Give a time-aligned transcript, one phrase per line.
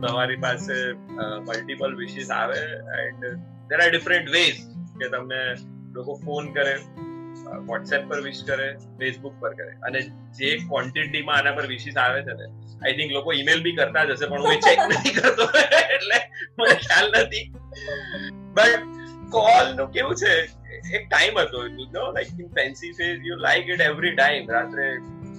[0.00, 0.92] તમારી પાસે
[1.40, 2.60] multiple wishes આવે
[3.06, 3.26] and
[3.70, 4.62] there are different ways
[4.98, 5.42] કે તમને
[5.92, 6.76] લોકો ફોન કરે
[7.66, 8.68] વોટ્સએપ પર વિશ કરે
[8.98, 9.72] ફેસબુક પર કરે.
[9.82, 10.00] અને
[10.38, 12.46] જે ક્વોન્ટિટીમાં આના પર વિશિસ આવે છે ને
[12.84, 15.48] આઈ થિંક લોકો ઈમેલ બી કરતા જ હશે, પણ હું ચેક નથી કરતો.
[15.94, 16.18] એટલે
[16.58, 17.52] મને ખ્યાલ નથી.
[18.54, 18.82] બટ
[19.30, 20.32] કોલનું કેવું છે,
[20.94, 24.88] એક ટાઈમ હતો you know like in fancy phase you like it every time રાત્રે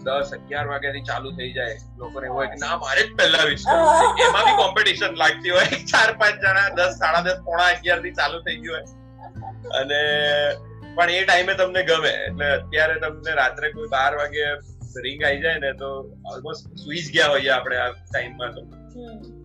[0.07, 1.75] દસ અગિયાર વાગ્યાથી ચાલુ થઈ જાય.
[1.97, 3.65] લોકોને હોય કે ના મારે જ પહેલા વિશ
[4.27, 5.81] એમાં બી કોમ્પિટિશન લાગતી હોય.
[5.91, 8.85] ચાર પાંચ જણા દસ સાડા દસ પોણા અગિયારથી ચાલુ થઈ ગયું હોય.
[9.81, 9.99] અને
[10.95, 12.13] પણ એ ટાઈમે તમને ગમે.
[12.21, 14.43] એટલે અત્યારે તમને રાત્રે કોઈ બાર વાગે
[15.05, 15.89] રિંગ આવી જાય ને તો
[16.31, 18.61] ઓલમોસ્ટ સુઈ જ ગયા હોઈએ આપણે આ ટાઈમમાં તો.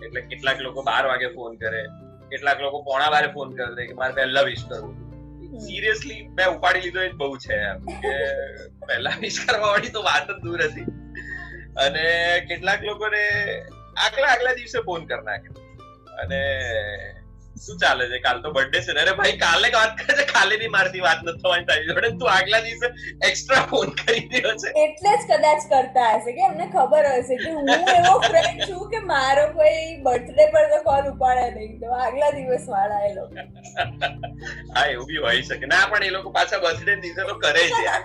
[0.05, 1.83] એટલે કેટલાક લોકો બાર વાગે ફોન કરે.
[2.31, 4.95] કેટલાક લોકો પોણા વારે ફોન કરે કે મારે પહેલા વિશ કરવું
[5.61, 8.13] સિરિયસલી મેં ઉપાડી લીધો એ બહુ છે એમ કે
[8.87, 10.83] પહેલા વિશ વાળી તો વાત જ દૂર હતી.
[11.77, 12.03] અને
[12.49, 13.23] કેટલાક લોકોને
[13.97, 15.49] આગલા આગલા દિવસે ફોન કરી નાખે
[16.23, 16.43] અને
[17.65, 18.19] શું ચાલે છે?
[18.23, 21.43] કાલ તો બર્થડે છે અરે ભાઈ કાલે વાત કરે છે કાલે બી મારથી વાત નથી
[21.43, 22.09] થવાની તારી જોડે.
[22.15, 22.87] તું આગલા દિવસે
[23.29, 24.73] એક્સ્ટ્રા ફોન કરી દીધો છે.
[24.85, 29.01] એટલે જ કદાચ કરતા હશે કે એમને ખબર હશે કે હું એવો ફ્રેન્ડ છું કે
[29.07, 31.75] મારો કોઈ બર્થડે પર તો કોલ ઉપાડે નહીં.
[31.81, 33.35] તો આગલા દિવસ વાળા એ લોકો.
[34.75, 35.67] હા એવું બી હોઈ શકે.
[35.69, 37.85] ના પણ એ લોકો પાછા બર્થડે દિવસે તો કરે છે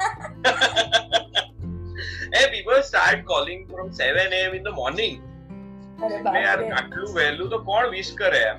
[2.34, 5.16] એ people start calling from seven AM in the morning
[6.04, 8.58] અરે યાર આટલું વહેલું તો કોણ વિશ કરે એમ?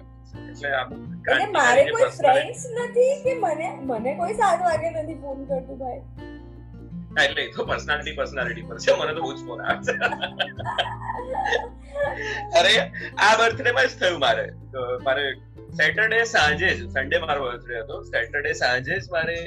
[0.58, 5.78] એટલે આમ મારે કોઈ ફ્રેન્ડ્સ નથી કે મને મને કોઈ સારું વાગે નથી ફોન કરતું
[5.78, 6.00] ભાઈ.
[7.24, 8.96] એટલે એ તો પર્સનાલિટી પર્સનાલિટી પર છે.
[9.02, 9.92] મને તો બહુ જ ફોન આવે
[12.60, 12.74] અરે
[13.26, 14.46] આ બર્થડે માં જ થયું મારે.
[15.04, 15.24] મારે
[15.78, 18.02] સેટરડે સાંજે જ સન્ડે મારો બર્થડે હતો.
[18.02, 19.38] સેટરડે સાંજે જ મારે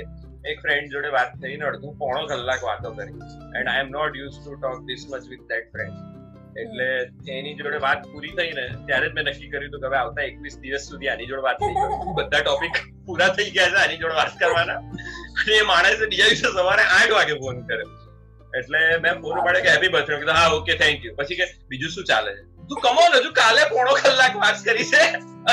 [0.52, 3.20] એક ફ્રેન્ડ જોડે વાત થઈને અડધું પોણો કલાક વાતો કરી.
[3.58, 6.11] And I am not use to talk this much with that friend
[6.56, 6.86] એટલે
[7.28, 10.24] એની જોડે વાત પૂરી થઈ ને ત્યારે જ મેં નક્કી કર્યું હતું કે હવે આવતા
[10.24, 11.78] એકવીસ દિવસ સુધી આની જોડે વાત નહીં
[12.17, 14.80] બધા ટોપિક પૂરા થઈ ગયા છે આની જોડે વાત કરવાના.
[15.40, 17.90] અને એ માણસે બીજા દિવસે સવારે આઠ વાગે ફોન કર્યો.
[18.54, 21.90] એટલે મેં ફોન પાડ્યો કે હેપી બર્થડે કીધું હા ઓકે થેન્ક યુ પછી કે બીજું
[21.90, 22.44] શું ચાલે છે?
[22.71, 25.04] તું કમોન હજુ કાલે પોણો કલાક વાત કરી છે.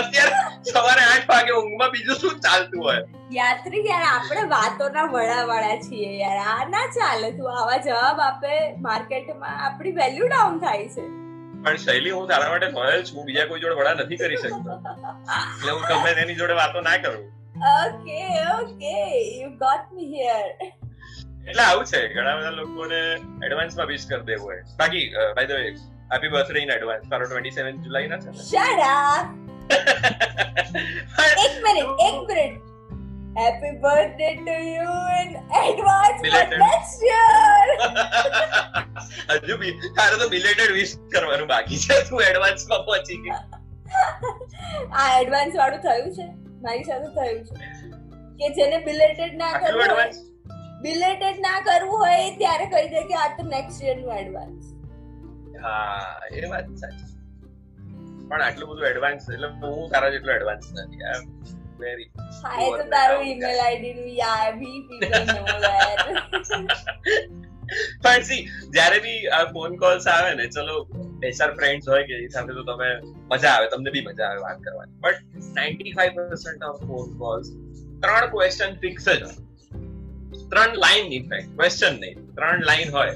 [0.00, 0.40] અત્યારે
[0.70, 3.00] સવારે આઠ વાગે ઊંઘમાં બીજું શું ચાલતું હોય?
[3.36, 6.38] યાત્રી યાર આપણે વાતોના વડા વડા છીએ યાર.
[6.52, 7.30] આ ના ચાલે.
[7.38, 8.52] તું આવા જવાબ આપે
[8.86, 11.06] માર્કેટમાં આપણી વેલ્યુ ડાઉન થાય છે.
[11.64, 13.26] પણ શૈલી હું તારા માટે લોયલ છું.
[13.30, 14.78] બીજા કોઈ જોડે વડા નથી કરી શકતો.
[15.56, 17.26] એટલે હું તમને તેની જોડે વાતો ના કરું.
[17.74, 18.20] Okay
[18.56, 18.96] okay
[19.40, 20.48] you got me here
[21.48, 22.00] એટલે આવું છે.
[22.16, 23.00] ઘણા બધા લોકોને
[23.46, 24.62] એડવાન્સમાં વિશ કરી દેવું હોય.
[24.82, 25.70] બાકી by the way
[26.10, 29.26] happy birthday in advance તારો 27 જુલાઈ ના છે શટ અપ
[31.44, 32.54] એક મિનિટ એક minute
[33.38, 35.30] happy birthday to you in
[35.62, 36.19] advance
[36.56, 37.69] next year
[39.42, 43.36] હજુ બી તારે તો બિલેટેડ વિશ કરવાનું બાકી છે તું એડવાન્સમાં પહોંચી ગઈ
[44.94, 46.26] આ એડવાન્સ વાળું થયું છે?
[46.62, 47.54] મારી સાથે થયું છે.
[48.40, 50.08] કે જેને બિલેટેડ ના કરવું હોય
[50.82, 54.75] બિલેટેડ ના કરવું હોય ત્યારે કહી દે કે આ તો નેક્સ્ટ યરનું એડવાન્સ
[55.62, 57.08] હા એ વાત સાચી.
[58.28, 61.02] પણ આટલું બધું એડવાન્સ એટલે હું તારા જેટલો એડવાન્સ નથી.
[61.10, 61.24] આઈ એમ
[61.82, 62.08] વેરી
[62.44, 65.41] હા એ તો તારું ઈમેલ આઈડી નું યાર વી પીપલ નો
[68.02, 68.41] પણ સી
[68.74, 70.76] જ્યારે બી આ ફોન કોલ્સ આવે ને ચલો
[71.22, 72.88] બે ચાર ફ્રેન્ડ્સ હોય કે એ સાથે તો તમે
[73.32, 74.96] મજા આવે તમને બી મજા આવે વાત કરવાની.
[75.04, 75.19] But
[75.58, 77.46] ninety five percent of phone calls
[78.02, 79.20] ત્રણ ક્વેશ્ચન ફિક્સ જ
[80.52, 83.14] ત્રણ લાઈન ઇનફેક્ટ ક્વેશ્ચન નહીં ત્રણ લાઈન હોય.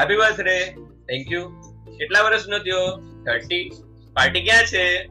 [0.00, 0.56] હેપી બર્થડે
[1.08, 1.48] થેન્ક યુ
[1.98, 2.96] કેટલા વર્ષનો થયો?
[3.24, 3.70] થર્ટી
[4.14, 5.06] પાર્ટી ક્યાં છે?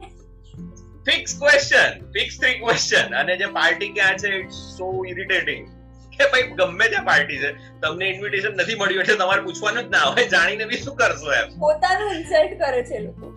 [1.06, 5.68] Fix question fix three question અને જે પાર્ટી ક્યાં છે ઇટ્સ સો ઇરિટેટિંગ
[6.18, 7.52] કે ભાઈ ગમે ત્યાં પાર્ટી છે.
[7.52, 10.28] તમને ઇન્વિટેશન નથી મળ્યું એટલે તમારે પૂછવાનું જ ના હોય.
[10.28, 11.58] જાણીને બી શું કરશો એમ?
[11.58, 13.32] પોતાનું ઇન્સલ્ટ કરે છે લોકો.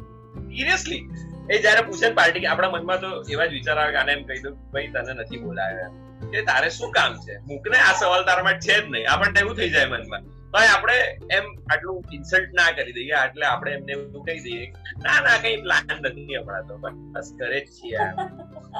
[0.47, 1.09] સિરિયસલી
[1.51, 4.39] એ જયારે પૂછે પાર્ટી આપણા મનમાં તો એવા જ વિચાર આવે કે આને એમ કહી
[4.39, 7.37] દઉં ભાઈ તને નથી બોલાયો એમ કે તારે શું કામ છે?
[7.37, 9.09] મૂકને આ સવાલ તારા માટે છે જ નહીં.
[9.09, 10.38] આપણને એવું થઈ જાય મનમાં.
[10.51, 10.97] તો આપણે
[11.29, 14.65] એમ આટલું ઇન્સલ્ટ ના કરી દઈએ એટલે આપણે એમને એવું કહી દઈએ
[15.03, 18.05] ના ના કઈ પ્લાન નથી હમણાં તો બસ ઘરે જ છીએ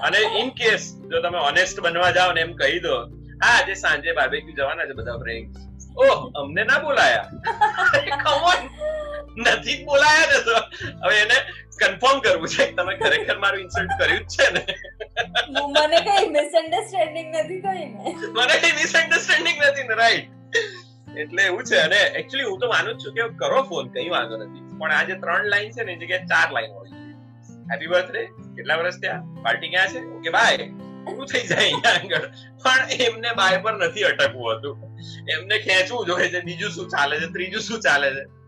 [0.04, 2.96] અને ઇન કેસ જો તમે ઓનેસ્ટ બનવા જાઓ ને એમ કહી દો
[3.42, 5.54] હા આજે સાંજે બાર્બેક્યુ જવાના છે બધા ફ્રેન્ડ
[5.98, 7.28] ઓહ અમને ના બોલાયા?
[8.24, 8.62] કમોન
[9.38, 10.58] નથી બોલાયા ને તો.
[11.04, 11.38] હવે એને
[11.80, 14.62] કન્ફર્મ કરવું છે તમે ખરેખર મારું ઇન્સલ્ટ કર્યું જ છે ને.
[15.78, 18.18] મને કઈ મિસઅન્ડરસ્ટેન્ડિંગ નથી થઈ ને.
[18.34, 20.30] મને કઈ મિસઅન્ડરસ્ટેન્ડિંગ નથી ને રાઈટ
[21.18, 21.76] એટલે એવું છે.
[21.76, 24.78] અને એકચ્યુઅલી હું તો માનું છું કે કરો ફોન કઈ વાંધો નથી.
[24.78, 26.90] પણ આ જે ત્રણ લાઈન છે ને, એ જગ્યાએ ચાર લાઈન હોય.
[27.74, 29.22] હેપી બર્થડે કેટલા વર્ષ થયા?
[29.44, 30.06] પાર્ટી ક્યાં છે?
[30.06, 30.58] ઓકે બાય
[31.06, 32.28] પૂરું થઈ જાય અહીંયા આગળ.
[32.64, 34.98] પણ એમને બાય પર નથી અટકવું હતું.
[35.30, 36.42] એમને ખેંચવું જોઈએ છે.
[36.42, 37.26] બીજું શું ચાલે છે?
[37.26, 38.40] ત્રીજું શું ચાલે છે?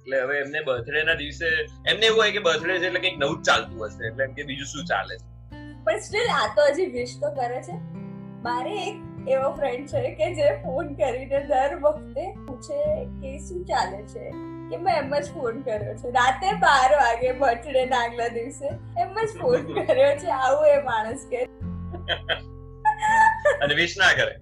[0.00, 1.46] એટલે હવે એમને બર્થડે ના દિવસે,
[1.86, 4.06] એમને એવું હોય કે બર્થડે છે એટલે કંઈક નવું જ ચાલતું હશે.
[4.06, 5.34] એટલે એમ કે બીજું શું ચાલે છે?
[5.84, 7.72] પણ સ્ટીલ આ તો હજી વિશ તો કરે છે.
[8.42, 8.94] મારે એક
[9.28, 14.30] એવો ફ્રેન્ડ છે કે જે ફોન કરીને દર વખતે પૂછે કે શું ચાલે છે?
[14.70, 16.10] કે મેં એમ જ ફોન કર્યો છે.
[16.10, 20.26] રાતે બાર વાગે બર્થડે ના આગલા દિવસે એમ જ ફોન કર્યો છે.
[20.26, 21.44] આવું એ માણસ કે
[23.62, 24.40] અને વિશ ના કરે.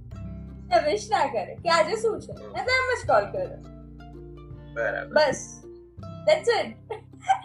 [0.90, 2.32] વિશ ના કરે કે આજે શું છે?
[2.32, 3.58] મેં તો એમ જ કોલ કર્યો.
[4.74, 5.12] બરાબર.
[5.12, 5.64] બસ.
[6.26, 6.76] ધેટ્સ ઇટ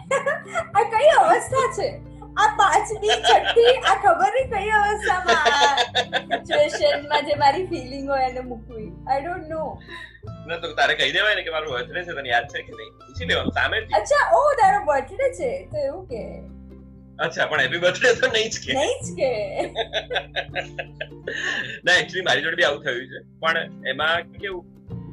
[0.74, 2.07] આ કઈ અવસ્થા છે?
[2.42, 5.78] આ પાંચમી છઠ્ઠી આ ખબર નહીં કઈ અવસ્થામાં?
[6.46, 8.88] સિચ્યુએશનમાં જે મારી ફિલિંગ હોય એને મૂકવી.
[9.08, 9.62] આઈ ડોન્ટ નો
[10.50, 12.92] ના તો તારે કહી દેવાય ને કે મારું બર્થડે છે તને યાદ છે કે નહીં?
[13.06, 15.50] પૂછી લેવાનું સામે અચ્છા ઓ તારો બર્થડે છે.
[15.72, 16.22] તો એવું કે.
[17.26, 18.72] અચ્છા પણ હેપી બર્થડે તો નહીં જ કે.
[18.80, 19.30] નહીં જ કે.
[21.84, 23.20] ના એક્ચ્યુઅલી મારી જોડે બી આવું થયું છે.
[23.42, 23.58] પણ
[23.94, 24.64] એમાં કેવું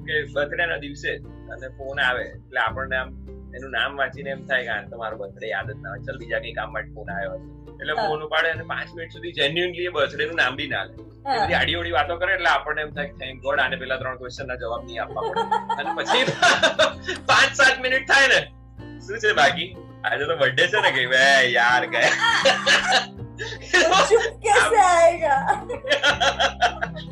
[0.08, 1.12] કે બર્થડે ના દિવસે
[1.54, 3.10] અને ફોન આવે એટલે આપણને આમ
[3.56, 6.04] એનું નામ વાંચીને એમ થાય કે આ તો મારો બર્થડે યાદ જ ના હોય.
[6.08, 7.48] ચાલ બીજા કઈ કામ માટે ફોન આવ્યો છે
[7.82, 10.92] એટલે ફોન ઉપાડે અને પાંચ મિનિટ સુધી જેન્યુનલી બર્થડે નું નામ બી ના લે.
[11.26, 14.46] બધી આડી ઓડી વાતો કરે એટલે આપણને એમ થાય થેન્ક ગોડ આને પેલા ત્રણ ક્વેશ્ચન
[14.52, 15.42] ના જવાબ નહીં આપવા પડે.
[15.80, 16.24] અને પછી
[17.32, 18.40] પાંચ સાત મિનિટ થાય ને
[19.08, 19.70] શું છે બાકી?
[20.06, 21.24] આજે તો બર્થડે છે ને કે બે
[21.58, 22.14] યાર ગયા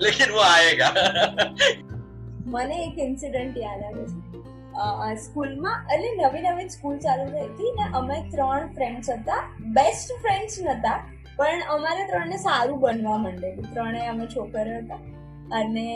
[0.04, 0.92] લેકિન વો આયેગા.
[2.54, 4.12] મને એક ઇન્સિડન્ટ યાદ આવે છે.
[5.24, 5.80] સ્કૂલમાં.
[5.94, 9.42] એટલે નવી નવી સ્કૂલ ચાલુ થઈ હતી ને અમે ત્રણ ફ્રેન્ડ્સ હતા.
[9.76, 11.00] બેસ્ટ ફ્રેન્ડ્સ નતા,
[11.38, 13.74] પણ અમારે ત્રણને સારું બનવા માંડેલું.
[13.74, 15.02] ત્રણેય અમે છોકરા હતા.
[15.52, 15.90] અને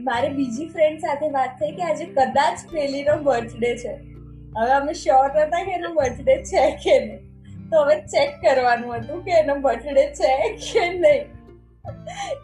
[0.00, 3.94] મારે બીજી ફ્રેન્ડ સાથે વાત થઈ કે આજે કદાચ પેલીનો બર્થડે છે.
[4.56, 7.22] હવે અમે શ્યોર હતા કે એનો બર્થડે છે કે નહીં?
[7.70, 10.32] તો હવે ચેક કરવાનું હતું કે એનો બર્થડે છે
[10.64, 11.24] કે નહીં?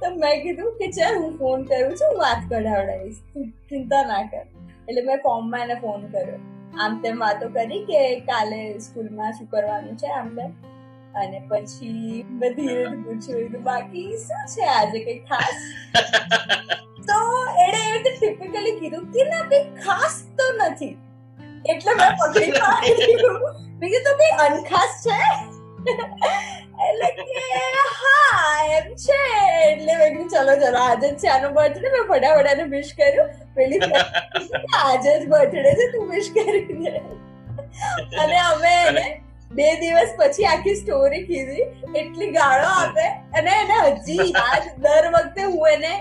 [0.00, 3.20] તો મેં કીધું કે ચાલ હું ફોન કરું છું વાત કઢાવડાવીશ.
[3.68, 4.46] ચિંતા ના કર.
[4.88, 6.38] એટલે મેં ફોર્મમાં એને ફોન કર્યો.
[6.78, 10.50] આમ તેમ વાતો કરી કે કાલે સ્કૂલમાં શું કરવાનું છે આમ તેમ.
[11.14, 15.56] અને પછી મેં ધીરે પૂછ્યું કીધું, બાકી શું છે આજે કઈ ખાસ?
[17.08, 17.18] તો
[17.66, 20.96] એણે એવી રીતે ટિપિકલી કીધું કે ના કઈ ખાસ તો નથી.
[21.68, 23.40] એટલે મેં પકડી પાડ્યું
[23.80, 25.20] મેં કીધું કઈ અનખાસ છે?
[25.80, 25.92] કે
[27.94, 29.18] હા એમ છે
[29.62, 33.28] એટલે ચલો ચલો આજે જ છે આનો બર્થડે મેં ફટાફટ એને વિશ કર્યું
[34.80, 36.94] આજે જ બર્થડે છે તું વિશ કરી દે
[38.18, 38.76] અને અમે
[39.50, 41.66] બે દિવસ પછી આખી સ્ટોરી કીધી
[41.96, 45.94] એટલી ગાળો આપે અને એને હજી યાદ દર વખતે હું એને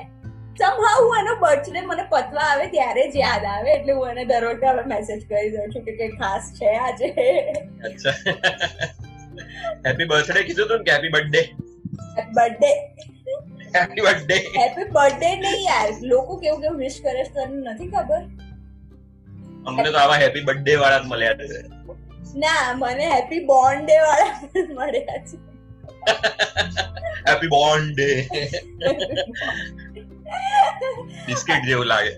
[0.60, 4.48] somehow હું એનો બર્થડે મને પતવા આવે ત્યારે જ યાદ આવે એટલે હું એને દર
[4.54, 7.12] વખતે મેસેજ કરી દઉં છું કે કઈ ખાસ છે આજે
[7.84, 8.16] અચ્છા.
[9.88, 11.42] હેપી બર્થડે કીધું તું કે happy birthday
[12.38, 12.72] birthday
[13.76, 15.90] happy birthday happy birthday નહીં યાર.
[16.14, 18.22] લોકો કેવું કેવું વિશ કરે છે તને નથી ખબર?
[19.68, 21.60] અમને તો આવા હેપી બર્થડે વાળા જ મળ્યા છે.
[22.44, 24.34] ના મને હેપી બોન્ડે વાળા
[24.80, 25.38] મળ્યા છે.
[27.30, 28.10] હેપી બોન્ડે
[31.28, 32.14] બિસ્કિટ જેવું લાગે.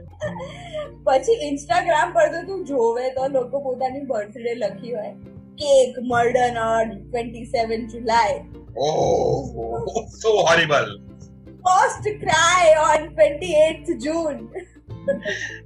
[1.06, 5.14] પછી ઇન્સ્ટાગ્રામ પર તો તું જોવે તો લોકો પોતાની બર્થડે લખી હોય.
[5.62, 8.40] Cake murdered on twenty seven July
[8.78, 10.48] oh so
[11.62, 12.68] Forced to cry
[13.08, 14.50] twenty eight June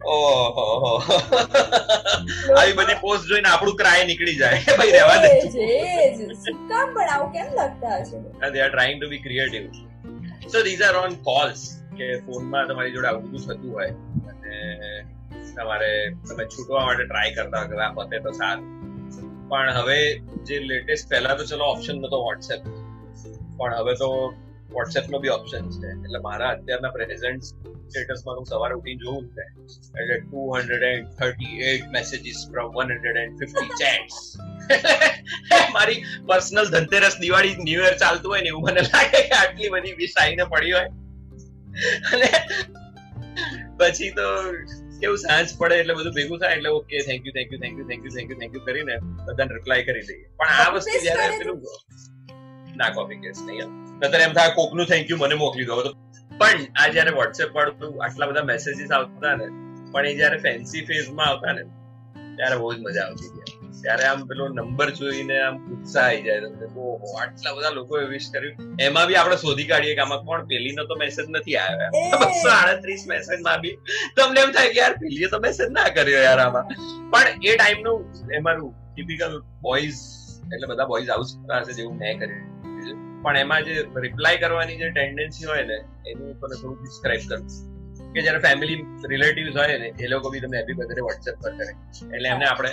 [0.06, 1.01] ઓહો
[2.58, 4.58] આવી બધી પોસ્ટ જોઈને આપણું ક્રાય નીકળી જાય.
[4.77, 5.29] ભાઈ રહેવા દે.
[6.70, 8.50] કામ પણ આવું કેમ લખતા હશે?
[8.50, 9.72] They are trying to be creative
[10.51, 13.89] so these are on calls કે ફોનમાં તમારી જોડે આવું બધું થતું હોય.
[14.27, 15.03] અને
[15.55, 18.75] તમારે તમે છૂટવા માટે ટ્રાય કરતા હોય કે આ પતે તો સારું.
[19.50, 20.00] પણ હવે
[20.48, 22.62] જે લેટેસ્ટ પહેલા તો ચલો ઓપ્શન નતો વોટ્સએપ
[23.58, 24.10] પણ હવે તો
[24.72, 25.88] વોટ્સએપ નો બી ઓપ્શન છે.
[25.88, 27.44] એટલે મારા અત્યારના પ્રેઝન્ટ
[27.86, 29.44] સ્ટેટસમાં હું સવારે ઉઠીને જોઉં છે
[30.02, 34.16] એટલે two hundred and thirty eight messages from one hundred and fifty chats
[35.74, 39.94] મારી personal Dhanteras Diwali new year ચાલતું હોય ને એવું મને લાગે કે આટલી બધી
[39.94, 40.90] વિશ આવીને પડી હોય.
[42.14, 42.30] અને
[43.78, 44.28] પછી તો
[45.02, 47.88] કેવું સાંજ પડે એટલે બધું ભેગું થાય એટલે okay thank you thank you thank you
[47.90, 48.96] thank you thank you thank you કરીને
[49.28, 50.28] બધાને રિપ્લાય કરી દઈએ.
[50.40, 51.58] પણ આ વસ્તુ જયારે પેલું
[52.82, 55.75] ના કોપી કેસ નહીં નતર એમ થાય કોકનું થેન્ક યુ મને મોકલી દો.
[56.40, 57.68] પણ આ જયારે વોટ્સએપ પર
[58.06, 59.48] આટલા બધા મેસેજીસ આવતા ને
[59.92, 61.64] પણ એ જયારે ફેન્સી ફેઝમાં આવતા ને
[62.38, 63.30] ત્યારે બહુ જ મજા આવતી.
[63.82, 66.39] ત્યારે આમ પેલો નંબર જોઈને આમ ઉત્સાહ આવી જાય.
[66.46, 68.55] તમને ઓહો આટલા બધા લોકોએ વિશ કર્યું.
[68.88, 71.91] એમાં બી આપણે શોધી કાઢીએ કે આમાં કોણ પેલીનો તો મેસેજ નથી આવ્યો.
[72.24, 73.75] બસો આડત્રીસ મેસેજમાં બી
[74.17, 76.65] તમને એમ થાય કે યાર પેલીએ તો મેસેજ ના કર્યો યાર આમાં.
[77.13, 80.01] પણ એ ટાઈમનું એમાંનું ટિપિકલ બોયઝ
[80.53, 82.44] એટલે બધા બોયઝ કરતા હશે જેવું મેં કર્યું.
[83.24, 85.77] પણ એમાં જે રિપ્લાય કરવાની જે ટેન્ડન્સી હોય ને
[86.10, 87.48] એનું તમે થોડું ડિસ્ક્રાઇબ કરું
[88.13, 88.77] કે જયારે ફેમિલી
[89.13, 91.74] રિલેટિવ્સ હોય ને એ લોકો બી તમને હેપી બર્થડે વોટ્સએપ પર કરે.
[92.15, 92.72] એટલે એમને આપણે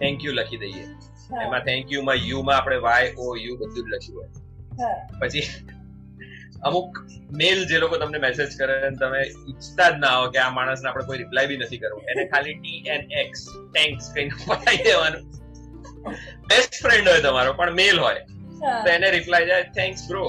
[0.00, 0.84] થેન્ક યુ લખી દઈએ.
[1.44, 4.30] એમાં થેન્ક યુ માં યુ માં આપણે વાય ઓ યુ બધું જ લખ્યું હોય.
[5.20, 5.46] પછી
[6.68, 6.98] અમુક
[7.40, 10.88] મેલ જે લોકો તમને મેસેજ કરે અને તમે ઈચ્છતા જ ના હો કે આ માણસને
[10.90, 12.04] આપણે કોઈ રિપ્લાય બી નથી કરવું.
[12.10, 13.40] એને ખાલી ટી એન એક્સ
[13.74, 15.24] થેન્ક્સ કહીને પતાવી દેવાનું.
[16.48, 18.22] બેસ્ટ ફ્રેન્ડ હોય તમારો પણ મેલ હોય.
[18.84, 20.24] તો એને રિપ્લાય જાય થેન્ક્સ બ્રો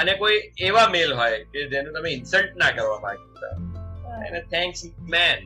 [0.00, 0.38] અને કોઈ
[0.68, 3.54] એવા મેલ હોય કે જેને તમે ઇન્સલ્ટ ના કરવા માંગતા.
[4.26, 4.80] એને થેન્ક્સ
[5.14, 5.38] મેન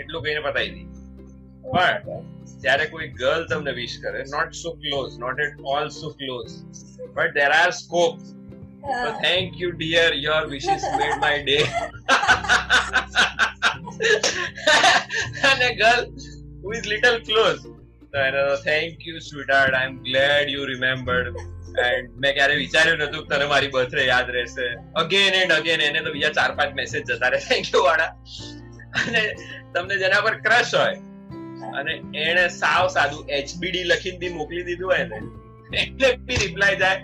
[0.00, 0.86] એટલું કહીને પતાવી દી
[1.74, 2.26] પણ
[2.62, 6.58] જ્યારે કોઈ ગર્લ તમને વિશ કરે not so close not at all so close
[7.14, 8.34] but there are scope thank
[8.98, 10.14] So thank you, dear.
[10.14, 11.64] Your wishes made my day.
[15.44, 16.06] and a girl
[16.62, 17.62] who is little close.
[17.62, 19.74] So, I know, thank you, sweetheart.
[19.74, 21.36] I'm glad you remembered.
[21.78, 24.64] And મેં ક્યારે વિચાર્યું નતું કે તને મારી birthday યાદ રહેશે
[25.02, 28.10] again and again એને તો બીજા ચાર પાંચ મેસેજ જતા રહે થેન્ક યુ વાળા
[29.02, 29.22] અને
[29.74, 30.96] તમને જેના પર ક્રશ હોય
[31.80, 31.92] અને
[32.26, 35.18] એને સાવ સાદું એચબીડી લખીને બી મોકલી દીધું હોય ને,
[35.82, 36.98] એટલે બી રિપ્લાય જાય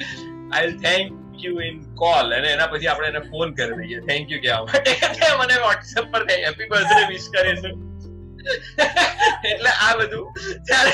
[0.57, 1.07] I thank
[1.45, 4.93] you in call અને એના પછી આપણે એને ફોન કરી દઈએ થેન્ક યુ કહેવા માટે.
[5.41, 7.75] મને વોટ્સએપ પર હેપી બર્થડે વિશ કરીશું.
[9.51, 10.27] એટલે આ બધું
[10.69, 10.93] ત્યારે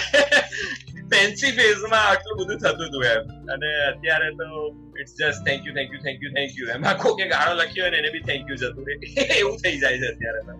[1.12, 3.22] ફેન્સી ફેઝમાં આટલું બધું થતું હતું એમ.
[3.52, 6.84] અને અત્યારે તો it's just thank you thank you thank you thank you એમ.
[6.84, 9.22] આખો કે ગાળો લખ્યો હોય ને એને બી થેન્ક યુ જતું રહે.
[9.38, 10.52] એવું થઈ જાય છે અત્યારે તો.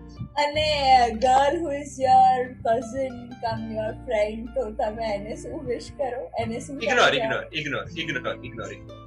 [0.43, 0.65] અને
[1.11, 6.31] girl who is your cousin come your friend તો તમે એને શું વિશ કરો?
[6.39, 8.97] એને શું ignore ignore ignore ignore ignore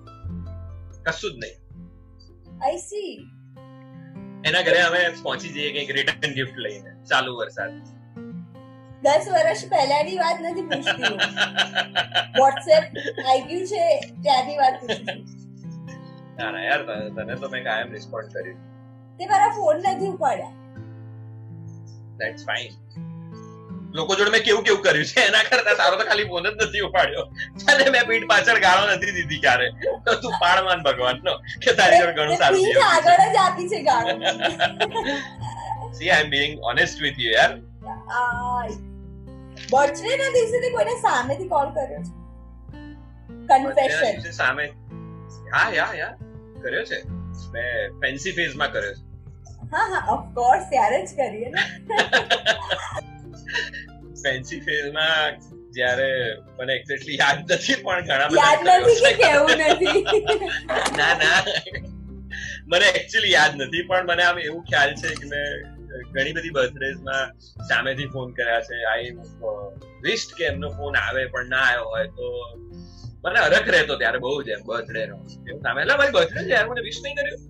[1.06, 1.56] કશું જ નહીં.
[2.64, 3.26] આઈ સી
[4.46, 6.90] એના ઘરે અમે પહોંચી જઈએ કંઈક રિટર્ન ગિફ્ટ લઈને.
[7.10, 8.03] ચાલુ વરસાદ.
[9.06, 11.14] દસ વર્ષ પહેલાની વાત નથી પૂછતી
[12.38, 12.84] વોટ્સએપ
[13.24, 13.82] આવી ગયું છે
[14.24, 15.18] ત્યાંની વાત પૂછતી
[16.38, 18.60] ના ના યાર તને તને તો મેં કાયમ રિસ્પોન્ડ કર્યું.
[19.18, 20.52] તે મારા ફોન નથી ઉપાડ્યા.
[22.20, 22.72] ધેટ્સ ફાઇન
[23.98, 25.20] લોકો જોડે મેં કેવું કેવું કર્યું છે?
[25.26, 27.24] એના કરતા તારો તો ખાલી ફોન જ નથી ઉપાડ્યો.
[27.70, 29.68] અને મેં પીઠ પાછળ ગાળો નથી દીધી ક્યારે?
[30.06, 31.34] તો તું પાડવાન ભગવાન નો
[31.66, 34.12] કે તારી જોડે ઘણું સારું છે આગળ જ આપી છે ગાળો.
[35.92, 37.52] See I am being honest with you યાર
[39.72, 42.12] બર્થડે ના દિવસે તે કોઈને સામેથી કોલ કર્યો છે.
[43.48, 44.64] કન્ફેશન સામે
[45.52, 46.14] હા યા યા
[46.62, 46.98] કર્યો છે.
[47.52, 49.02] મેં ફેન્સી ફેઝમાં કર્યો છે.
[49.72, 51.62] હા હા ઓફ કોર્સ ત્યારે જ કરીએ ને.
[54.22, 55.32] ફેન્સી ફેઝમાં
[55.76, 56.08] જ્યારે
[56.58, 60.00] મને એક્ઝેક્ટલી યાદ નથી પણ ઘણા બધા યાદ નથી કે કેવું નથી.
[60.98, 61.40] ના ના.
[62.66, 65.48] મને એક્ચ્યુઅલી યાદ નથી પણ મને આમ એવું ખ્યાલ છે કે મેં
[66.02, 68.84] ઘણી બધી બર્થડેઝમાં સામેથી ફોન કર્યા છે.
[68.84, 69.10] આઈ
[70.02, 72.54] વિસ્ટ કે એમનો ફોન આવે પણ ના આવ્યો હોય તો
[73.24, 75.26] મને અરખ રહેતો ત્યારે બહુ જ એમ બર્થડે નો
[75.58, 77.40] સામે એટલે મારી બર્થડે છે યાર, મને વિશ નહીં કર્યું.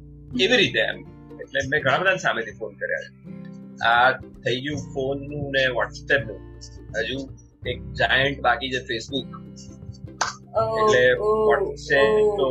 [0.40, 0.98] એવી રીતે એમ.
[1.40, 3.34] એટલે મેં ઘણા બધા સામેથી ફોન કર્યા છે.
[3.84, 6.60] આ થઈ ગયું ફોનનું ને વોટ્સએપનું
[6.98, 7.28] હજુ
[7.66, 9.26] એક જાયન્ટ બાકી છે ફેસબુક
[10.80, 11.02] એટલે
[12.38, 12.49] તો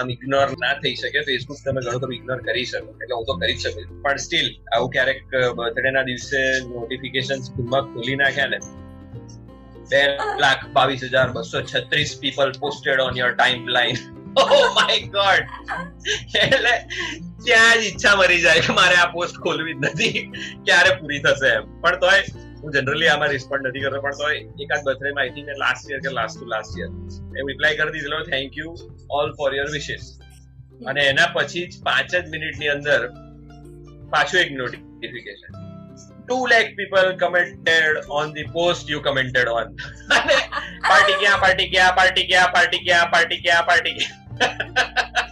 [0.00, 1.20] આમ ઇગ્નોર ના થઈ શકે.
[1.28, 2.90] ફેસબુક તમે ઘણું તમે ઇગ્નોર કરી શકો.
[3.02, 3.84] એટલે હું તો કરી જ શકું.
[4.04, 5.20] પણ સ્ટીલ આવું ક્યારેક
[5.58, 8.58] બર્થડે ના દિવસે નોટિફિકેશન સ્કૂલમાં ખોલી નાખ્યા ને
[9.90, 10.02] બે
[10.40, 13.32] લાખ બાવીસ હજાર બસો છત્રીસ people posted on your
[13.76, 13.98] timeline
[14.42, 14.44] oh
[14.76, 15.44] my god
[16.42, 16.74] એટલે
[17.44, 20.22] ત્યાં જ ઈચ્છા મરી જાય કે મારે આ પોસ્ટ ખોલવી જ નથી.
[20.66, 21.64] ક્યારે પૂરી થશે એમ.
[21.82, 22.20] પણ તોય
[22.62, 26.00] હું જનરલી આમાં રિસ્પોન્ડ નથી કરતો, પણ તો એકાદ બર્થડે માં આઈ થિંક લાસ્ટ યર
[26.00, 26.90] કે લાસ્ટ ટુ લાસ્ટ યર
[27.38, 28.74] એમ રિપ્લાય કરી દીધેલો thank you
[29.12, 30.06] all for your wishes
[30.86, 33.00] અને એના પછી જ પાંચ જ મિનિટની અંદર
[34.10, 35.58] પાછું એક notification
[36.22, 39.76] two lakh people commented on the post you commented on
[40.88, 45.28] party ક્યાં પાર્ટી ક્યાં પાર્ટી ક્યાં પાર્ટી ક્યાં પાર્ટી ક્યાં પાર્ટી ક્યાં?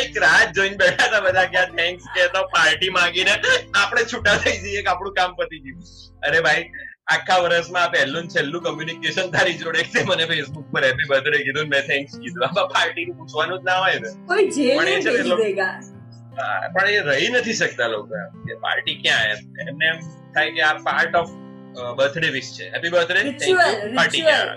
[0.00, 3.34] એક રાત જોઈને બેઠા હતા બધા કે થેન્ક્સ કે તો પાર્ટી માંગીને
[3.74, 5.82] આપણે છૂટા થઈ જઈએ કે આપણું કામ પતી ગયું.
[6.28, 6.64] અરે ભાઈ
[7.14, 10.04] આખા વર્ષમાં આ પહેલું છેલ્લું કમ્યુનિકેશન તારી જોડે છે.
[10.04, 12.46] મને ફેસબુક પર હેપી બર્થડે કીધું મેં થેન્ક્સ કીધું.
[12.48, 14.10] આ પાર્ટી નું પૂછવાનું જ ના હોય ને.
[14.28, 15.12] પણ એ છે
[16.74, 19.98] પણ એ રહી નથી શકતા લોકો કે પાર્ટી ક્યાં એમ એમને એમ
[20.34, 21.32] થાય કે આ પાર્ટ ઓફ
[21.98, 22.70] બર્થડે વિશ છે.
[22.74, 23.20] હેપી બર્થડે
[23.96, 24.48] પાર્ટી ક્યાં?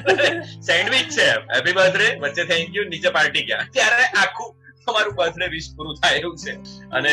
[0.68, 3.70] સેન્ડવિચ છે હેપી બર્થડે વચ્ચે થેન્ક યુ નીચે પાર્ટી ક્યાં?
[3.72, 4.50] ત્યારે આખું
[4.86, 6.52] તમારું બર્થડે વિશ પૂરું થાય એવું છે.
[6.90, 7.12] અને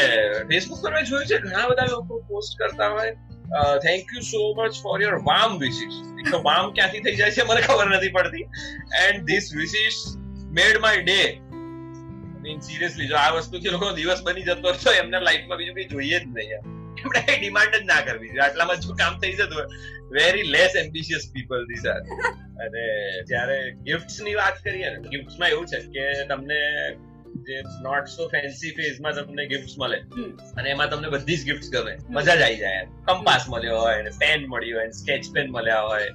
[0.49, 3.11] ફેસબુક પર મેં જોયું છે, ઘણા બધા લોકો પોસ્ટ કરતા હોય.
[3.83, 5.99] Thank you so much for your warm wishes
[6.31, 8.47] તો વામ ક્યાંથી થઈ જાય છે મને ખબર નથી પડતી.
[9.05, 10.01] And this wishes
[10.57, 11.21] made my day
[12.43, 16.19] mean seriously જો આ વસ્તુથી લોકો દિવસ બની જતો હતો એમના લાઈફમાં બીજું કઈ જોઈએ
[16.19, 16.63] જ નહીં એમ.
[16.99, 18.43] એમણે ડિમાન્ડ જ ના કરવી જોઈએ.
[18.45, 19.67] આટલામાં જો કામ થઈ જતું હોય
[20.17, 22.01] very less ambitious people this are
[22.63, 22.83] અને
[23.29, 23.57] જ્યારે
[23.87, 26.59] ગિફ્ટ્સની વાત કરીએ ને ગિફ્ટ્સમાં એવું છે કે તમને
[27.35, 29.99] જે નોટ સો ફેન્સી ફેઝમાં તમને ગિફ્ટ મળે.
[30.57, 31.97] અને એમાં તમને બધી જ ગિફ્ટ ગમે.
[32.09, 32.85] મજા જ આવી જાય.
[32.85, 36.09] કંપાસ મળ્યો હોય પેન મળ્યું હોય સ્કેચ પેન મળ્યા હોય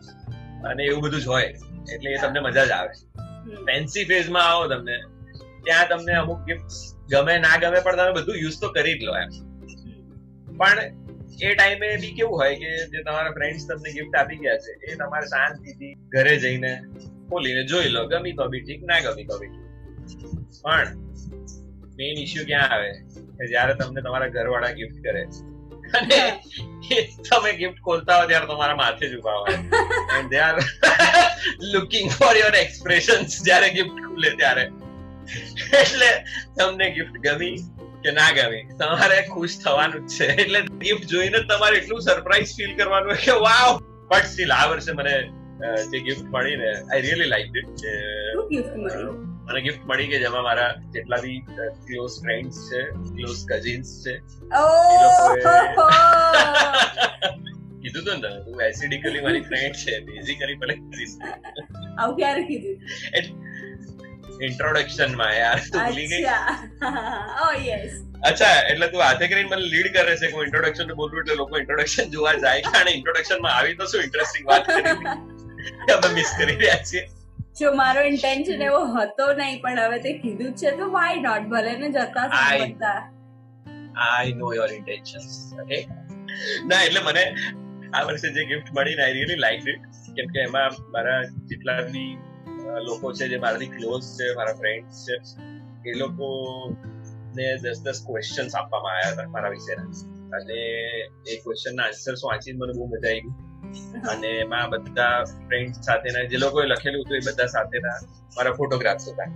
[0.64, 1.54] અને એવું બધું જ હોય.
[1.92, 2.94] એટલે એ તમને મજા જ આવે.
[3.54, 4.98] ફેન્સી ફેઝમાં આવો તમને.
[5.64, 6.72] ત્યાં તમને અમુક ગિફ્ટ
[7.10, 9.30] ગમે ના ગમે પણ તમે બધું યુઝ તો કરી જ લો એમ.
[10.56, 10.78] પણ
[11.42, 14.94] એ ટાઈમે બી કેવું હોય કે જે તમારા ફ્રેન્ડ્સ તમને ગિફ્ટ આપી ગયા છે એ
[14.94, 16.82] તમારે શાંતિથી ઘરે જઈને
[17.30, 19.63] ખોલીને જોઈ લો ગમી તો બી ઠીક ના ગમી તો બી ઠીક.
[20.62, 20.88] પણ
[21.98, 22.92] મેઇન ઇશ્યુ ક્યાં આવે?
[23.38, 25.22] કે જ્યારે તમને તમારા ઘરવાળા ગિફ્ટ કરે.
[25.98, 26.20] અને
[27.28, 29.58] તમે ગિફ્ટ ખોલતા હો ત્યારે તમારા માથે જ ઊભા હોય.
[30.18, 30.56] And they are
[31.74, 34.64] looking for your expressions જ્યારે ગિફ્ટ ખુલે ત્યારે.
[35.80, 36.10] એટલે
[36.58, 37.56] તમને ગિફ્ટ ગમી
[38.04, 38.64] કે ના ગમી?
[38.80, 40.26] તમારે ખુશ થવાનું જ છે.
[40.42, 43.72] એટલે ગિફ્ટ જોઈને તમારે એટલું સરપ્રાઈઝ ફીલ કરવાનું કે વાવ
[44.10, 45.14] બટ સ્ટીલ આ વર્ષે મને
[45.92, 47.70] જે ગિફ્ટ મળી ને આઈ રિયલી લાઈક ઇટ
[49.46, 51.38] મને ગિફ્ટ મળી કે જેમાં મારા જેટલા બી
[51.86, 54.14] ક્લોઝ ફ્રેન્ડ્સ છે ક્લોઝ કઝિન્સ છે.
[57.82, 62.78] કીધું તો ને તું એસિડિકલી મારી ફ્રેન્ડ છે બેઝિકલી ભલે આવું ક્યારે કીધું?
[64.40, 66.24] ઇન્ટ્રોડક્શનમાં યાર તું ભૂલી ગઈ.
[67.44, 67.92] ઓ યસ
[68.30, 71.60] અચ્છા એટલે તું હાથે કરીને મને લીડ કરે છે કે હું ઇન્ટ્રોડક્શન બોલું એટલે લોકો
[71.62, 74.96] ઇન્ટ્રોડક્શન જોવા જાય કારણ ઇન્ટ્રોડક્શનમાં આવી તો શું ઇન્ટરેસ્ટિંગ વાત કરી.
[75.96, 77.04] અમે મિસ કરી રહ્યા છીએ.
[77.60, 81.72] જો મારો ઇન્ટેન્શન એવો હતો નહીં પણ હવે તે કીધું છે તો વાય નોટ ભલે
[81.78, 82.76] ને જતા I-
[83.96, 85.78] I know your intentions okay
[86.66, 87.24] ના એટલે મને
[87.92, 89.82] આ વર્ષે જે ગિફ્ટ મળી ને આઈ રિયલી લાઈક ઇટ
[90.16, 92.18] કેમ કે એમાં મારા જેટલા બી
[92.80, 96.28] લોકો છે જે મારાથી ક્લોઝ છે મારા ફ્રેન્ડ્સ છે એ લોકો
[97.34, 99.88] ને દસ દસ ક્વેશ્ચન્સ આપવામાં આવ્યા હતા મારા વિશેના.
[100.32, 100.58] અને
[101.26, 103.32] એ ક્વેશ્ચન ના આન્સર્સ વાંચીને મને બહુ મજા આવી.
[104.10, 107.96] અને એમાં બધા ફ્રેન્ડ સાથેના જે લોકોએ લખેલું હતું એ બધા સાથેના
[108.36, 109.30] મારા ફોટોગ્રાફ્સ હતા.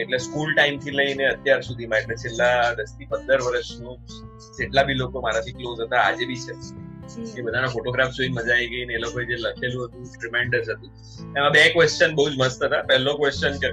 [0.00, 3.96] એટલે સ્કૂલ ટાઈમથી લઈને અત્યાર સુધીમાં એટલે છેલ્લા દસથી પંદર વર્ષનું
[4.58, 6.52] જેટલા બી લોકો મારાથી ક્લોઝ હતા આજે બી છે.
[7.38, 10.92] એ બધાના ફોટોગ્રાફ જોઈને મજા આવી ગઈ ને એ લોકોએ જે લખેલું હતું રિમાઇન્ડર્સ હતું.
[11.38, 12.82] એમાં બે ક્વેશ્ચન બહુ જ મસ્ત હતા.
[12.82, 13.70] પહેલો ક્વેશ્ચન કે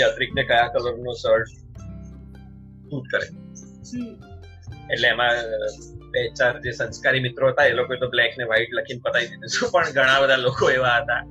[0.00, 1.48] યાત્રિકને કયા કલરનો શર્ટ
[2.90, 3.26] સૂટ કરે?
[4.94, 5.34] એટલે એમાં
[6.14, 9.54] બે ચાર જે સંસ્કારી મિત્રો હતા, એ લોકોએ તો બ્લેક ને વ્હાઈટ લખીને પતાવી દીધું
[9.54, 9.72] છું.
[9.74, 11.22] પણ ઘણા બધા લોકો એવા હતા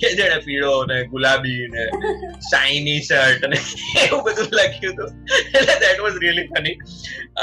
[0.00, 1.84] કે જેને પીળો ને ગુલાબી ને
[2.50, 3.58] શાઇની શર્ટ ને
[4.04, 5.10] એવું બધું લખ્યું હતું.
[5.58, 6.76] એટલે દેટ વોઝ રિયલી ફની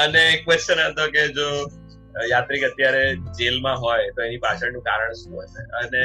[0.04, 1.48] અને ક્વેશ્ચન હતો કે જો
[2.30, 3.04] યાત્રિક અત્યારે
[3.40, 5.68] જેલમાં હોય તો એની પાછળનું કારણ શું હશે?
[5.82, 6.02] અને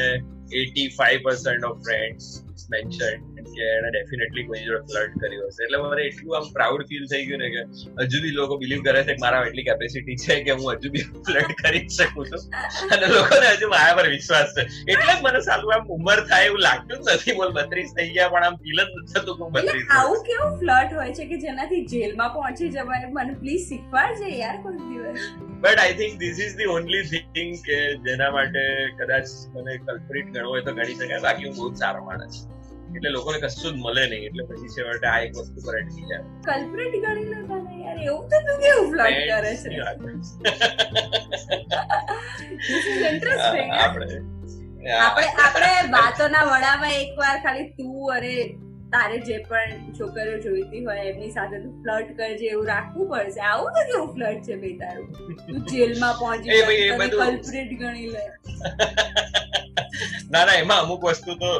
[0.52, 2.26] eighty five percent of friends
[2.70, 3.24] mention
[3.56, 5.64] કે એને ડેફિનેટલી કોઈ જોડે ફ્લર્ટ કર્યું હશે.
[5.64, 7.62] એટલે મને એટલું આમ પ્રાઉડ ફીલ થઈ ગયું ને કે
[8.02, 11.04] હજુ બી લોકો બિલીવ કરે છે કે મારા એટલી કેપેસિટી છે કે હું હજુ બી
[11.28, 12.42] ફ્લર્ટ કરી શકું છું.
[12.92, 14.66] અને લોકોને હજુ મારા પર વિશ્વાસ છે.
[14.92, 17.32] એટલે જ મને સાલું આમ ઉંમર થાય એવું લાગતું જ નથી.
[17.32, 20.58] બોલ બત્રીસ થઈ ગયા પણ આમ ફીલ જ નથી થતું કે હું બત્રીસ આવું કેવું
[20.58, 23.10] ફ્લર્ટ હોય છે કે જેનાથી જેલમાં પહોંચી જવાય?
[23.10, 25.20] મને પ્લીઝ શીખવાડજે યાર કોઈ દિવસ.
[25.66, 28.60] But I think this is the only thing કે જેના માટે
[28.98, 32.36] કદાચ મને કલ્પરિટ ગણવો હોય તો ગણી શકાય બાકી હું બહુ સારો માણસ
[32.88, 34.26] એટલે લોકોને કશું જ મળે નહીં.
[34.26, 36.24] એટલે પછી છે માટે આ એક વસ્તુ પર અટકી જાય.
[36.42, 39.68] કલ્પરેટ ગણી લો તને યાર એવું તો તું કેવું ફ્લર્ટ કરે છે?
[39.68, 39.96] ની યાર.
[43.76, 44.06] આપણે
[44.98, 48.34] આપણે આપણે વાતોના વડામાં એકવાર ખાલી તું અરે
[48.92, 53.40] તારે જે પણ છોકરીઓ જોઈતી હોય એમની સાથે તું ફ્લર્ટ કરજે એવું રાખવું પડશે.
[53.50, 55.08] આવું તો કેવું ફ્લર્ટ છે ભાઈ તારું?
[55.46, 56.50] તું જેલમાં પહોંચી
[57.12, 58.24] કલ્પરેટ ગણી લે.
[60.30, 61.50] ના ના એમાં અમુક વસ્તુ તો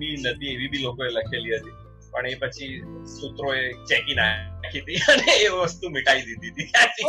[0.00, 1.76] બી નથી એવી બી લોકોએ લખેલી હતી.
[2.12, 2.74] પણ એ પછી
[3.14, 7.08] સૂત્રોએ ચેકી નાખી હતી અને એ વસ્તુ મિટાઈ દીધી હતી.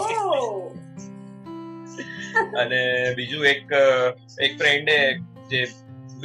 [2.61, 2.81] અને
[3.17, 3.67] બીજું એક
[4.45, 4.97] એક ફ્રેન્ડે
[5.51, 5.61] જે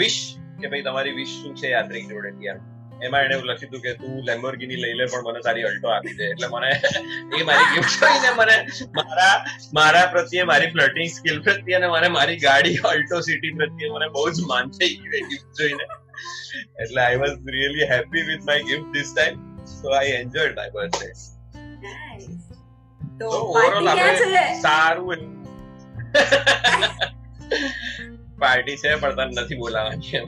[0.01, 0.23] વિશ
[0.61, 2.59] કે ભાઈ તમારી વિશ શું છે યાત્રિક જોડે એમ
[3.01, 6.15] એમાં એને એવું લખી દીધું કે તું લેમ્બોર્ગિની લઈ લે પણ મને તારી અલ્ટો આપી
[6.19, 6.27] દે.
[6.27, 6.71] એટલે મને
[7.35, 8.57] એ મારી ગિફ્ટ જોઈને મને
[8.99, 9.35] મારા
[9.79, 14.25] મારા પ્રત્યે મારી ફ્લર્ટિંગ સ્કિલ પ્રત્યે અને મને મારી ગાડી અલ્ટો સિટી પ્રત્યે મને બહુ
[14.31, 15.85] જ માન થઈ ગયું ગિફ્ટ જોઈને.
[16.79, 19.37] એટલે I was really happy with my gift this time
[19.73, 21.09] so I enjoyed my birthday
[23.21, 25.23] તો ઓવરઓલ આપણે સારું
[28.45, 30.23] પાર્ટી છે પણ તને નથી બોલાવવાની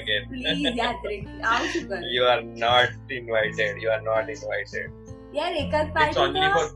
[0.00, 0.22] again.
[0.32, 2.00] Please યાત્રિક આવું શું કરે?
[2.16, 3.80] You are not invited.
[3.84, 4.88] You are not invited.
[5.38, 6.66] યાર એકાદ party for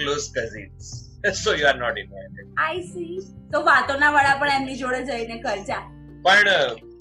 [0.00, 0.88] close cousins.
[1.42, 2.44] So you are not invited.
[2.64, 3.08] I see
[3.52, 5.82] તો વાતોના વડા પણ એમની જોડે જઈને કરજા
[6.24, 6.50] પણ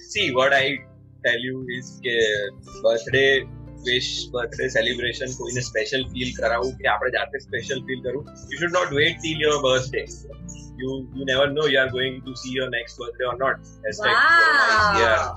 [0.08, 0.74] see what I
[1.20, 2.16] tell you is કે
[2.82, 3.26] બર્થડે
[3.88, 8.76] વિશ બર્થડે સેલિબ્રેશન કોઈને સ્પેશિયલ ફીલ કરાવવું કે આપણે જાતે સ્પેશિયલ ફીલ કરવું you should
[8.78, 10.04] not wait till your birthday
[10.80, 14.12] you you never know you are going to see your next birthday or not hashtag
[14.12, 15.28] wow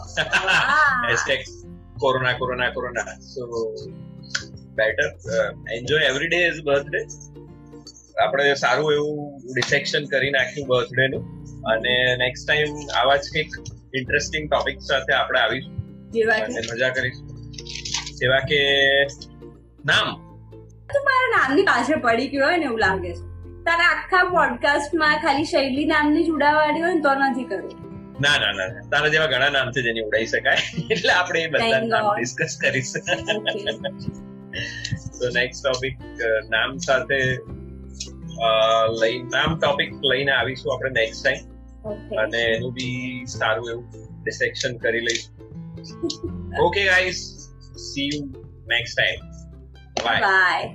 [2.05, 3.75] corona, corona corona corona so
[4.75, 5.31] better
[5.73, 6.99] enjoy every day is birthday
[8.25, 11.41] આપણે સારું એવું dissection કરી નાખ્યું birthday નું.
[11.65, 13.49] અને next time આવા જ કંઈક
[13.97, 15.77] ઇન્ટરેસ્ટિંગ ટોપિક સાથે આપણે આવીશું.
[16.31, 17.29] અને મજા કરીશું.
[18.15, 18.61] જેવા કે
[19.87, 20.31] નામ?
[20.69, 23.30] તો મારા નામની પાછળ પડી ગયો હોય ને એવું લાગે છે.
[23.71, 27.77] તારા આખા પોડકાસ્ટમાં ખાલી શૈલી નામની જ ઉડાવાડી હોય ને તો નથી કરવું
[28.25, 28.83] ના ના ના.
[28.93, 30.63] તારા જેવા ઘણા નામ છે જેની ઉડાઈ શકાય.
[30.95, 33.03] એટલે આપણે એ બધા નામ ડિસ્કસ કરીશું.
[35.19, 35.97] તો નેક્સ્ટ ટોપિક
[36.55, 37.21] નામ સાથે
[39.01, 42.99] લઈ નામ ટોપિક લઈને આવીશું આપણે નેક્સ્ટ ટાઈમ અને એનું બી
[43.37, 43.87] સારું એવું
[44.25, 45.33] ડિસેક્શન કરી લઈશું.
[46.67, 47.25] Okay guys
[47.89, 48.23] see you
[48.75, 49.21] next time
[50.05, 50.67] bye bye